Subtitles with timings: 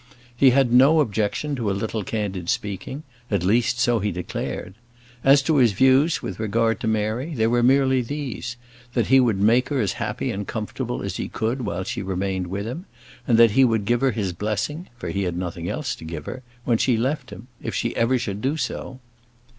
[0.35, 4.73] He had no objection to a little candid speaking; at least, so he declared.
[5.23, 8.57] As to his views with regard to Mary, they were merely these:
[8.93, 12.47] that he would make her as happy and comfortable as he could while she remained
[12.47, 12.85] with him;
[13.27, 16.25] and that he would give her his blessing for he had nothing else to give
[16.25, 18.99] her when she left him; if ever she should do so.